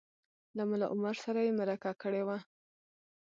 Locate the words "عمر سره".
0.93-1.39